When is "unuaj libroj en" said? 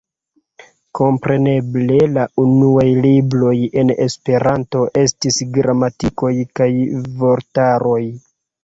2.45-3.95